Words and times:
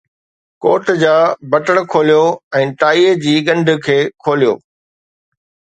ڪوٽ 0.63 0.85
جا 1.03 1.13
بٽڻ 1.51 1.75
کوليو 1.91 2.25
۽ 2.61 2.73
ٽائي 2.81 3.07
جي 3.27 3.35
ڳنڍ 3.51 3.67
کي 3.87 3.99
کوليو 4.27 4.53